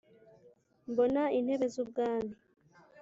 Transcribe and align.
Mbona 0.91 1.23
intebe 1.37 1.65
z’ubwami, 1.73 2.33